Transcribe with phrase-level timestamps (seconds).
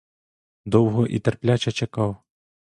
[0.65, 2.17] Довго і терпляче чекав.